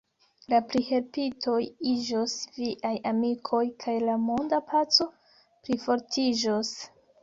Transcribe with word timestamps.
La 0.53 0.61
prihelpitoj 0.69 1.57
iĝos 1.91 2.35
viaj 2.57 2.95
amikoj 3.13 3.63
kaj 3.87 3.99
la 4.09 4.19
monda 4.27 4.65
paco 4.75 5.13
plifortiĝos. 5.25 6.79